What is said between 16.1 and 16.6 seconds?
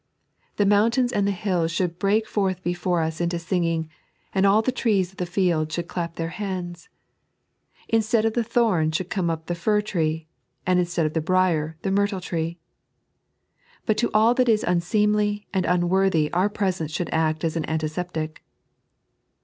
our